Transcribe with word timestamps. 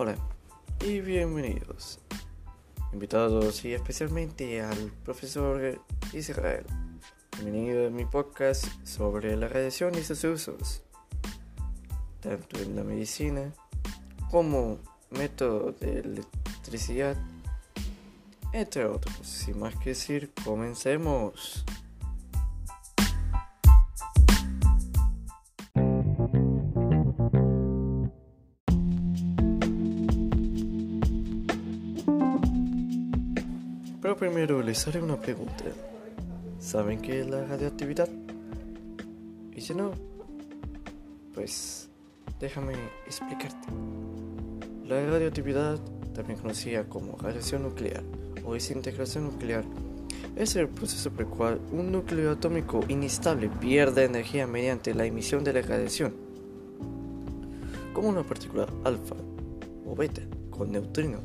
Hola 0.00 0.14
y 0.78 1.00
bienvenidos, 1.00 1.98
invitados 2.92 3.64
y 3.64 3.74
especialmente 3.74 4.60
al 4.60 4.92
profesor 5.04 5.82
Israel. 6.12 6.64
Bienvenido 7.32 7.88
a 7.88 7.90
mi 7.90 8.04
podcast 8.04 8.66
sobre 8.84 9.36
la 9.36 9.48
radiación 9.48 9.96
y 9.96 10.04
sus 10.04 10.22
usos, 10.22 10.84
tanto 12.20 12.60
en 12.60 12.76
la 12.76 12.84
medicina 12.84 13.52
como 14.30 14.78
método 15.10 15.72
de 15.72 15.98
electricidad, 15.98 17.16
entre 18.52 18.84
otros. 18.84 19.16
Sin 19.26 19.58
más 19.58 19.74
que 19.80 19.90
decir, 19.90 20.30
comencemos. 20.44 21.64
Pero 34.08 34.16
primero 34.16 34.62
les 34.62 34.88
haré 34.88 35.02
una 35.02 35.20
pregunta. 35.20 35.64
¿Saben 36.58 36.98
qué 36.98 37.20
es 37.20 37.28
la 37.28 37.44
radioactividad? 37.44 38.08
Y 39.54 39.60
si 39.60 39.74
no, 39.74 39.90
pues 41.34 41.90
déjame 42.40 42.72
explicarte. 43.04 43.68
La 44.86 45.04
radioactividad, 45.04 45.78
también 46.14 46.38
conocida 46.38 46.88
como 46.88 47.18
radiación 47.18 47.64
nuclear 47.64 48.02
o 48.46 48.54
desintegración 48.54 49.24
nuclear, 49.24 49.64
es 50.36 50.56
el 50.56 50.68
proceso 50.68 51.10
por 51.10 51.26
el 51.26 51.28
cual 51.28 51.60
un 51.70 51.92
núcleo 51.92 52.30
atómico 52.30 52.80
inestable 52.88 53.50
pierde 53.60 54.04
energía 54.04 54.46
mediante 54.46 54.94
la 54.94 55.04
emisión 55.04 55.44
de 55.44 55.52
la 55.52 55.60
radiación, 55.60 56.14
como 57.92 58.08
una 58.08 58.22
partícula 58.22 58.66
alfa 58.84 59.16
o 59.84 59.94
beta 59.94 60.22
con 60.48 60.72
neutrino 60.72 61.18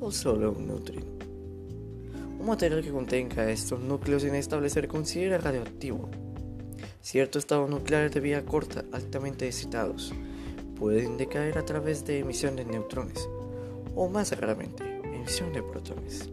o 0.00 0.10
solo 0.10 0.52
un 0.52 0.68
neutrino. 0.68 1.21
Un 2.42 2.48
material 2.48 2.82
que 2.82 2.90
contenga 2.90 3.48
estos 3.48 3.78
núcleos 3.78 4.24
inestables 4.24 4.72
se 4.72 4.88
considera 4.88 5.38
radioactivo. 5.38 6.10
Cierto 7.00 7.38
estado 7.38 7.68
nuclear 7.68 8.10
de 8.10 8.18
vida 8.18 8.44
corta 8.44 8.84
altamente 8.90 9.46
excitados 9.46 10.12
pueden 10.76 11.18
decaer 11.18 11.56
a 11.56 11.64
través 11.64 12.04
de 12.04 12.18
emisión 12.18 12.56
de 12.56 12.64
neutrones 12.64 13.28
o 13.94 14.08
más 14.08 14.36
raramente 14.36 14.82
emisión 15.04 15.52
de 15.52 15.62
protones. 15.62 16.30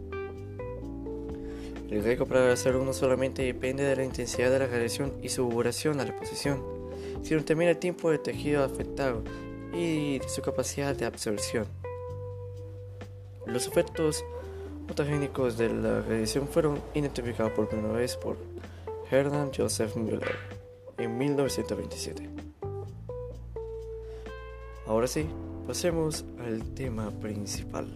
El 1.88 2.02
riesgo 2.02 2.26
para 2.26 2.52
hacer 2.52 2.74
uno 2.74 2.92
solamente 2.92 3.42
depende 3.42 3.84
de 3.84 3.94
la 3.94 4.04
intensidad 4.04 4.50
de 4.50 4.58
la 4.58 4.66
radiación 4.66 5.14
y 5.22 5.28
su 5.28 5.48
duración 5.48 6.00
a 6.00 6.04
la 6.04 6.10
exposición, 6.10 6.60
sino 7.22 7.44
también 7.44 7.70
el 7.70 7.78
tiempo 7.78 8.10
del 8.10 8.18
tejido 8.18 8.64
afectado 8.64 9.22
y 9.72 10.20
su 10.26 10.42
capacidad 10.42 10.96
de 10.96 11.04
absorción. 11.04 11.66
Los 13.46 13.68
efectos 13.68 14.24
mutagénicos 14.90 15.56
de 15.56 15.72
la 15.72 16.02
radiación 16.02 16.48
fueron 16.48 16.82
identificados 16.94 17.52
por 17.52 17.68
primera 17.68 17.94
vez 17.94 18.16
por 18.16 18.36
Hermann 19.08 19.52
Joseph 19.56 19.94
Müller 19.94 20.36
en 20.98 21.16
1927. 21.16 22.28
Ahora 24.86 25.06
sí, 25.06 25.26
pasemos 25.64 26.24
al 26.40 26.74
tema 26.74 27.12
principal. 27.20 27.86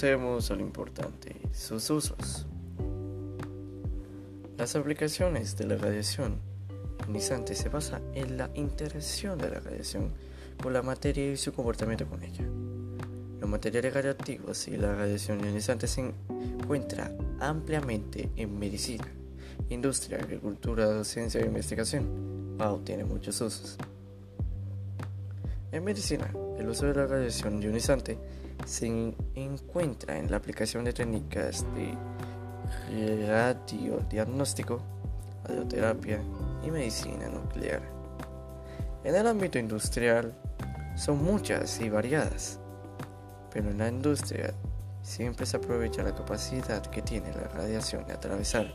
Pasemos 0.00 0.50
a 0.50 0.54
lo 0.54 0.62
importante, 0.62 1.36
sus 1.52 1.90
usos. 1.90 2.46
Las 4.56 4.74
aplicaciones 4.74 5.58
de 5.58 5.66
la 5.66 5.76
radiación 5.76 6.40
ionizante 7.06 7.54
se 7.54 7.68
basan 7.68 8.00
en 8.14 8.38
la 8.38 8.50
interacción 8.54 9.36
de 9.36 9.50
la 9.50 9.60
radiación 9.60 10.14
con 10.62 10.72
la 10.72 10.80
materia 10.80 11.30
y 11.30 11.36
su 11.36 11.52
comportamiento 11.52 12.06
con 12.06 12.22
ella. 12.22 12.46
Los 13.40 13.50
materiales 13.50 13.92
radioactivos 13.92 14.68
y 14.68 14.78
la 14.78 14.94
radiación 14.94 15.44
ionizante 15.44 15.86
se 15.86 16.14
encuentran 16.30 17.18
ampliamente 17.38 18.30
en 18.36 18.58
medicina, 18.58 19.06
industria, 19.68 20.16
agricultura, 20.16 20.86
docencia 20.86 21.42
e 21.42 21.44
investigación. 21.46 22.56
Wow, 22.56 22.80
tiene 22.84 23.04
muchos 23.04 23.38
usos. 23.42 23.76
En 25.72 25.84
medicina, 25.84 26.32
el 26.58 26.70
uso 26.70 26.86
de 26.86 26.94
la 26.94 27.06
radiación 27.06 27.62
ionizante 27.62 28.16
se 28.66 29.14
encuentra 29.34 30.18
en 30.18 30.30
la 30.30 30.36
aplicación 30.36 30.84
de 30.84 30.92
técnicas 30.92 31.64
de 31.74 33.26
radiodiagnóstico, 33.26 34.80
radioterapia 35.44 36.20
y 36.64 36.70
medicina 36.70 37.28
nuclear. 37.28 37.82
En 39.04 39.14
el 39.14 39.26
ámbito 39.26 39.58
industrial 39.58 40.34
son 40.96 41.24
muchas 41.24 41.80
y 41.80 41.88
variadas, 41.88 42.58
pero 43.52 43.70
en 43.70 43.78
la 43.78 43.88
industria 43.88 44.54
siempre 45.02 45.46
se 45.46 45.56
aprovecha 45.56 46.02
la 46.02 46.14
capacidad 46.14 46.82
que 46.86 47.02
tiene 47.02 47.32
la 47.32 47.48
radiación 47.48 48.06
de 48.06 48.12
atravesar 48.12 48.72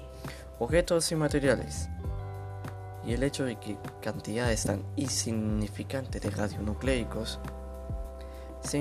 objetos 0.59 1.11
y 1.11 1.15
materiales 1.15 1.89
y 3.05 3.13
el 3.13 3.23
hecho 3.23 3.45
de 3.45 3.57
que 3.57 3.77
cantidades 4.01 4.63
tan 4.63 4.83
insignificantes 4.95 6.21
de 6.21 6.29
radionucleicos 6.29 7.39
se 8.61 8.77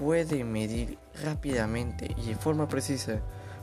puede 0.00 0.42
medir 0.44 0.96
rápidamente 1.22 2.16
y 2.16 2.28
de 2.28 2.34
forma 2.34 2.66
precisa, 2.66 3.20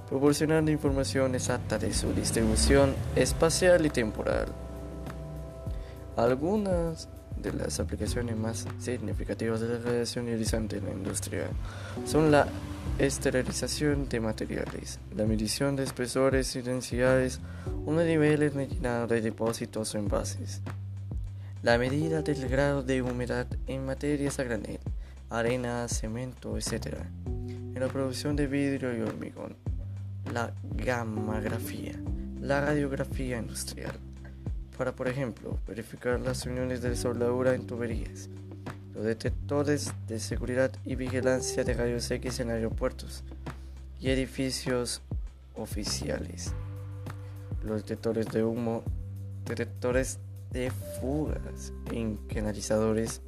proporcionando 0.07 0.69
información 0.69 1.33
exacta 1.33 1.79
de 1.79 1.91
su 1.93 2.13
distribución 2.13 2.93
espacial 3.15 3.85
y 3.87 3.89
temporal. 3.89 4.45
Algunas 6.15 7.09
de 7.41 7.53
las 7.53 7.79
aplicaciones 7.79 8.37
más 8.37 8.67
significativas 8.79 9.61
de 9.61 9.67
la 9.67 9.79
radiación 9.79 10.27
ionizante 10.27 10.77
en 10.77 10.85
la 10.85 10.91
industria 10.91 11.47
son 12.05 12.31
la 12.31 12.47
esterilización 12.99 14.07
de 14.07 14.19
materiales, 14.19 14.99
la 15.15 15.25
medición 15.25 15.75
de 15.75 15.83
espesores 15.83 16.55
y 16.55 16.61
densidades 16.61 17.39
o 17.85 17.91
niveles 17.93 18.53
de 18.53 18.67
llenado 18.67 19.07
de 19.07 19.21
depósitos 19.21 19.93
o 19.93 19.97
envases, 19.97 20.61
la 21.63 21.77
medida 21.77 22.21
del 22.21 22.47
grado 22.47 22.83
de 22.83 23.01
humedad 23.01 23.47
en 23.65 23.85
materias 23.85 24.39
a 24.39 24.43
granel, 24.43 24.79
arena, 25.29 25.87
cemento, 25.87 26.57
etc. 26.57 26.97
En 27.25 27.79
la 27.79 27.87
producción 27.87 28.35
de 28.35 28.47
vidrio 28.47 28.95
y 28.95 29.01
hormigón, 29.01 29.55
la 30.33 30.53
gammagrafía, 30.75 31.93
la 32.39 32.61
radiografía 32.61 33.39
industrial, 33.39 33.93
para 34.77 34.93
por 34.93 35.07
ejemplo 35.07 35.59
verificar 35.67 36.19
las 36.19 36.45
uniones 36.45 36.81
de 36.81 36.95
soldadura 36.95 37.53
en 37.53 37.67
tuberías, 37.67 38.29
los 38.93 39.03
detectores 39.03 39.93
de 40.07 40.19
seguridad 40.19 40.71
y 40.85 40.95
vigilancia 40.95 41.63
de 41.63 41.73
rayos 41.73 42.09
X 42.09 42.39
en 42.39 42.49
aeropuertos 42.49 43.23
y 43.99 44.09
edificios 44.09 45.01
oficiales, 45.55 46.53
los 47.63 47.83
detectores 47.83 48.27
de 48.27 48.43
humo, 48.43 48.83
detectores 49.45 50.19
de 50.51 50.71
fugas 50.99 51.73
en 51.91 52.17
canalizadores 52.27 53.21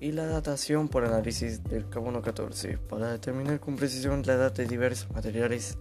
y 0.00 0.12
la 0.12 0.26
datación 0.26 0.88
por 0.88 1.04
análisis 1.04 1.64
del 1.64 1.88
carbono 1.88 2.20
14 2.20 2.78
para 2.78 3.12
determinar 3.12 3.60
con 3.60 3.76
precisión 3.76 4.22
la 4.26 4.34
edad 4.34 4.52
de 4.52 4.66
diversos 4.66 5.10
materiales. 5.10 5.78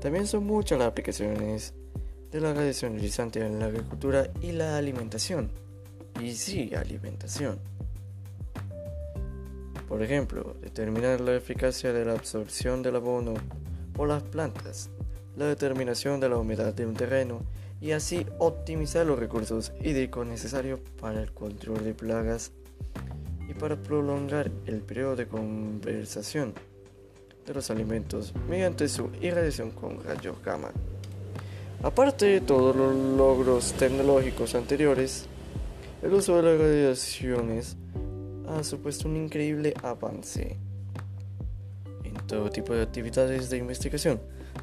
También 0.00 0.26
son 0.26 0.44
muchas 0.44 0.78
las 0.78 0.88
aplicaciones 0.88 1.74
de 2.30 2.40
la 2.40 2.52
radiación 2.52 2.94
ionizante 2.94 3.44
en 3.44 3.58
la 3.58 3.66
agricultura 3.66 4.28
y 4.40 4.52
la 4.52 4.76
alimentación. 4.76 5.50
Y 6.20 6.32
sí, 6.32 6.74
alimentación. 6.74 7.58
Por 9.88 10.02
ejemplo, 10.02 10.56
determinar 10.60 11.20
la 11.20 11.36
eficacia 11.36 11.92
de 11.92 12.04
la 12.04 12.12
absorción 12.12 12.82
del 12.82 12.96
abono 12.96 13.34
por 13.92 14.08
las 14.08 14.22
plantas, 14.22 14.90
la 15.36 15.46
determinación 15.46 16.18
de 16.18 16.28
la 16.28 16.38
humedad 16.38 16.74
de 16.74 16.86
un 16.86 16.94
terreno 16.94 17.42
y 17.80 17.92
así 17.92 18.26
optimizar 18.38 19.06
los 19.06 19.18
recursos 19.18 19.72
hídricos 19.80 20.26
necesarios 20.26 20.80
para 21.00 21.22
el 21.22 21.32
control 21.32 21.84
de 21.84 21.94
plagas 21.94 22.52
para 23.58 23.76
prolongar 23.76 24.50
el 24.66 24.80
periodo 24.80 25.16
de 25.16 25.26
conversación 25.26 26.54
de 27.46 27.54
los 27.54 27.70
alimentos 27.70 28.34
mediante 28.48 28.88
su 28.88 29.10
irradiación 29.20 29.70
con 29.70 30.02
rayos 30.02 30.42
gamma. 30.42 30.70
Aparte 31.82 32.26
de 32.26 32.40
todos 32.40 32.74
los 32.74 32.94
logros 33.16 33.72
tecnológicos 33.74 34.54
anteriores, 34.54 35.26
el 36.02 36.12
uso 36.12 36.36
de 36.36 36.42
las 36.42 36.60
radiaciones 36.60 37.76
ha 38.48 38.62
supuesto 38.64 39.08
un 39.08 39.16
increíble 39.16 39.74
avance 39.82 40.58
en 42.04 42.14
todo 42.26 42.50
tipo 42.50 42.74
de 42.74 42.82
actividades 42.82 43.50
de 43.50 43.58
investigación, 43.58 44.20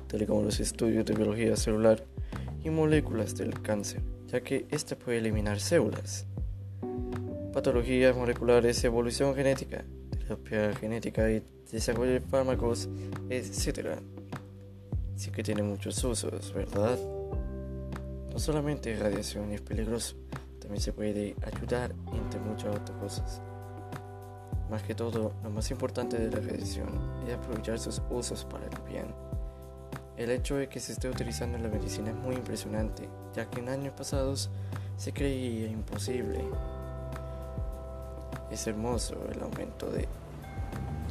tal 0.07 0.25
como 0.25 0.43
los 0.43 0.59
estudios 0.59 1.05
de 1.05 1.13
biología 1.13 1.55
celular 1.55 2.03
y 2.63 2.69
moléculas 2.69 3.35
del 3.35 3.61
cáncer, 3.61 4.01
ya 4.27 4.41
que 4.41 4.65
ésta 4.71 4.95
puede 4.95 5.19
eliminar 5.19 5.59
células, 5.59 6.25
patologías 7.53 8.15
moleculares 8.15 8.83
evolución 8.83 9.35
genética 9.35 9.85
de 10.09 10.17
propia 10.25 10.73
genética 10.73 11.29
y 11.31 11.43
desarrollo 11.71 12.13
de 12.13 12.21
fármacos, 12.21 12.89
etc. 13.29 13.99
Sí 15.15 15.31
que 15.31 15.43
tiene 15.43 15.63
muchos 15.63 16.03
usos, 16.03 16.53
¿verdad? 16.53 16.97
No 18.31 18.39
solamente 18.39 18.95
radiación 18.95 19.51
es 19.51 19.61
peligroso, 19.61 20.15
también 20.59 20.81
se 20.81 20.91
puede 20.91 21.35
ayudar 21.43 21.93
entre 22.11 22.39
muchas 22.39 22.75
otras 22.75 22.97
cosas. 22.99 23.41
Más 24.69 24.81
que 24.81 24.95
todo, 24.95 25.33
lo 25.43 25.49
más 25.51 25.69
importante 25.69 26.17
de 26.17 26.31
la 26.31 26.39
radiación 26.39 26.89
es 27.27 27.35
aprovechar 27.35 27.77
sus 27.77 28.01
usos 28.09 28.45
para 28.45 28.65
el 28.65 28.81
bien. 28.89 29.13
El 30.17 30.31
hecho 30.31 30.55
de 30.55 30.67
que 30.67 30.79
se 30.79 30.93
esté 30.93 31.09
utilizando 31.09 31.57
en 31.57 31.63
la 31.63 31.69
medicina 31.69 32.09
es 32.09 32.15
muy 32.15 32.35
impresionante, 32.35 33.07
ya 33.35 33.49
que 33.49 33.59
en 33.59 33.69
años 33.69 33.93
pasados 33.95 34.49
se 34.95 35.11
creía 35.11 35.67
imposible. 35.67 36.39
Es 38.53 38.67
hermoso 38.67 39.15
el 39.33 39.41
aumento 39.41 39.89
de 39.89 40.07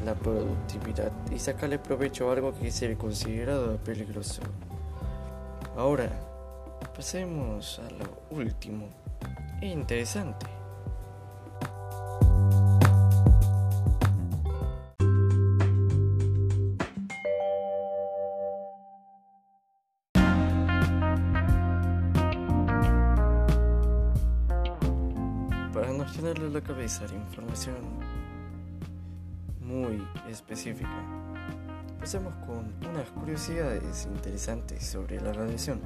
la 0.04 0.14
productividad 0.14 1.10
y 1.32 1.40
sacarle 1.40 1.80
provecho 1.80 2.30
a 2.30 2.34
algo 2.34 2.56
que 2.56 2.70
se 2.70 2.96
considerado 2.96 3.78
peligroso. 3.78 4.42
Ahora, 5.76 6.08
pasemos 6.94 7.80
a 7.80 7.90
lo 7.90 8.38
último 8.38 8.86
e 9.60 9.66
interesante. 9.66 10.61
Para 25.72 25.90
no 25.90 26.04
llenarle 26.04 26.50
la 26.50 26.60
cabeza 26.60 27.06
de 27.06 27.16
información 27.16 27.76
muy 29.60 30.06
específica, 30.28 31.02
pasemos 31.98 32.34
con 32.46 32.74
unas 32.90 33.08
curiosidades 33.12 34.04
interesantes 34.04 34.84
sobre 34.84 35.18
la 35.18 35.32
radiación. 35.32 35.80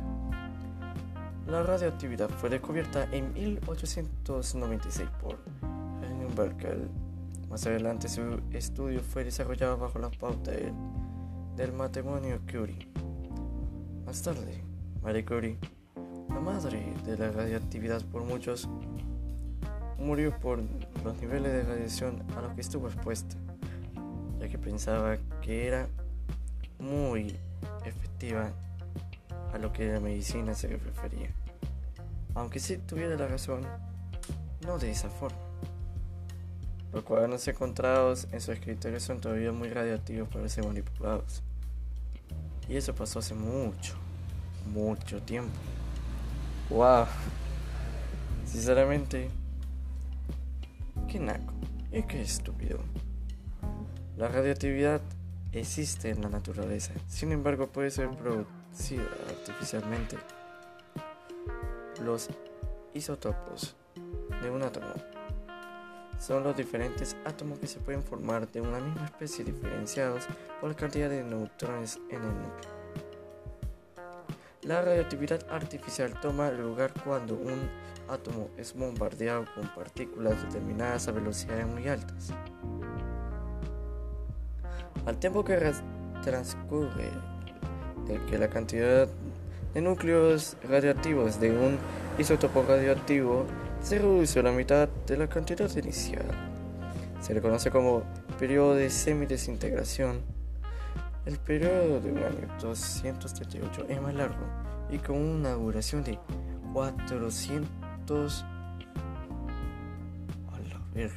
La 1.47 1.63
radioactividad 1.63 2.29
fue 2.31 2.51
descubierta 2.51 3.05
en 3.13 3.33
1896 3.33 5.09
por 5.23 5.39
Henry 6.03 6.35
Becquerel. 6.35 6.91
Más 7.49 7.65
adelante 7.65 8.09
su 8.09 8.41
estudio 8.51 9.01
fue 9.03 9.23
desarrollado 9.23 9.79
bajo 9.79 10.01
la 10.01 10.11
pauta 10.11 10.51
del 11.55 11.73
matrimonio 11.73 12.41
Curie. 12.51 12.89
Más 14.05 14.21
tarde, 14.21 14.65
Marie 15.01 15.25
Curie, 15.25 15.59
la 16.29 16.41
madre 16.41 16.93
de 17.05 17.17
la 17.17 17.31
radioactividad 17.31 18.03
por 18.07 18.25
muchos, 18.25 18.69
murió 20.07 20.39
por 20.39 20.61
los 21.05 21.21
niveles 21.21 21.53
de 21.53 21.65
radiación 21.65 22.23
a 22.37 22.41
los 22.41 22.55
que 22.55 22.61
estuvo 22.61 22.87
expuesta, 22.87 23.35
ya 24.39 24.49
que 24.49 24.57
pensaba 24.57 25.19
que 25.43 25.67
era 25.67 25.89
muy 26.79 27.37
efectiva 27.85 28.53
a 29.53 29.59
lo 29.59 29.73
que 29.73 29.93
la 29.93 29.99
medicina 29.99 30.55
se 30.55 30.69
refería. 30.69 31.31
Aunque 32.35 32.61
sí 32.61 32.77
tuviera 32.79 33.17
la 33.17 33.27
razón, 33.27 33.67
no 34.65 34.79
de 34.79 34.93
esa 34.93 35.11
forma. 35.11 35.39
Los 36.93 37.03
cuadernos 37.03 37.47
encontrados 37.49 38.29
en 38.31 38.41
su 38.41 38.53
escritorio 38.53 39.01
son 39.01 39.21
todavía 39.21 39.51
muy 39.51 39.71
radioactivos 39.71 40.29
para 40.29 40.49
ser 40.49 40.65
manipulados. 40.65 41.43
Y 42.69 42.77
eso 42.77 42.95
pasó 42.95 43.19
hace 43.19 43.35
mucho, 43.35 43.95
mucho 44.73 45.21
tiempo. 45.21 45.59
¡Wow! 46.71 47.07
Sinceramente, 48.45 49.31
qué 51.07 51.21
naco 51.21 51.53
y 51.93 52.03
qué 52.03 52.23
estúpido. 52.23 52.79
La 54.17 54.29
radioactividad 54.29 55.01
existe 55.53 56.11
en 56.11 56.23
la 56.23 56.29
naturaleza, 56.29 56.93
sin 57.07 57.33
embargo 57.33 57.69
puede 57.69 57.91
ser 57.91 58.11
producida 58.11 59.07
artificialmente. 59.29 60.17
Los 62.03 62.29
isótopos 62.95 63.77
de 64.43 64.51
un 64.51 64.63
átomo 64.63 64.93
son 66.19 66.45
los 66.45 66.57
diferentes 66.57 67.17
átomos 67.25 67.59
que 67.59 67.67
se 67.67 67.79
pueden 67.79 68.03
formar 68.03 68.51
de 68.51 68.61
una 68.61 68.81
misma 68.81 69.05
especie 69.05 69.45
diferenciados 69.45 70.27
por 70.61 70.71
la 70.71 70.77
cantidad 70.77 71.11
de 71.11 71.23
neutrones 71.23 71.99
en 72.11 72.23
el 72.23 72.43
núcleo. 72.43 72.76
La 74.67 74.83
radioactividad 74.83 75.47
artificial 75.49 76.13
toma 76.21 76.51
lugar 76.51 76.93
cuando 77.05 77.35
un 77.35 77.71
átomo 78.09 78.51
es 78.59 78.75
bombardeado 78.75 79.45
con 79.55 79.73
partículas 79.73 80.43
determinadas 80.43 81.07
a 81.07 81.13
velocidades 81.13 81.69
muy 81.69 81.87
altas. 81.87 82.33
Al 85.07 85.19
tiempo 85.19 85.45
que 85.45 85.73
transcurre 86.25 87.11
de 88.09 88.21
que 88.29 88.39
la 88.39 88.49
cantidad 88.49 89.07
de 89.73 89.81
núcleos 89.81 90.57
radioactivos 90.69 91.39
de 91.39 91.53
un 91.53 91.79
isótopo 92.19 92.65
radioactivo 92.67 93.47
se 93.81 94.01
reduce 94.01 94.41
a 94.41 94.43
la 94.43 94.51
mitad 94.51 94.89
de 95.07 95.17
la 95.17 95.29
cantidad 95.29 95.71
inicial. 95.77 96.27
Se 97.21 97.35
le 97.35 97.41
conoce 97.41 97.71
como 97.71 98.03
periodo 98.37 98.75
de 98.75 98.91
semidesintegración. 98.91 100.36
El 101.27 101.39
periodo 101.39 102.01
de 102.01 102.13
un 102.13 102.19
año 102.19 102.49
238 102.61 103.87
es 103.89 104.01
más 104.01 104.15
largo 104.15 104.47
y 104.89 104.99
con 104.99 105.17
una 105.17 105.55
duración 105.55 106.05
de 106.05 106.21
400 106.73 108.45
a 110.53 110.61
la 110.61 110.81
verga 110.95 111.17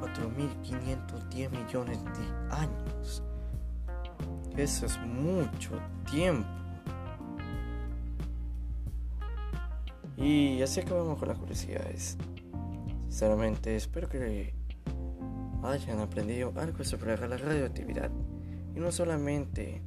4.510 0.00 1.50
millones 1.50 2.04
de 2.04 2.56
años. 2.56 3.22
Eso 4.56 4.86
es 4.86 4.98
mucho 4.98 5.80
tiempo. 6.10 6.48
Y 10.16 10.60
así 10.60 10.80
acabamos 10.80 11.20
con 11.20 11.28
las 11.28 11.38
curiosidades. 11.38 12.18
Sinceramente, 13.02 13.76
espero 13.76 14.08
que 14.08 14.52
hayan 15.62 16.00
aprendido 16.00 16.52
algo 16.56 16.82
sobre 16.82 17.16
la 17.16 17.36
radioactividad. 17.36 18.10
No 18.80 18.90
solamente 18.90 19.82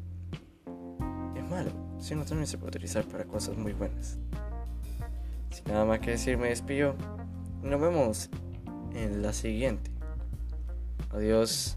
es 1.36 1.44
malo, 1.50 1.72
sino 1.98 2.26
también 2.26 2.46
se 2.46 2.60
puede 2.60 2.70
utilizar 2.70 3.04
para 3.06 3.26
cosas 3.26 3.58
muy 3.58 3.74
buenas. 3.74 4.20
Sin 5.50 5.66
nada 5.66 5.84
más 5.84 6.00
que 6.00 6.12
decir, 6.12 6.38
me 6.38 6.50
despido. 6.50 6.94
Nos 7.64 7.82
vemos 7.82 8.30
en 8.94 9.24
la 9.24 9.34
siguiente. 9.34 9.90
Adiós. 11.10 11.76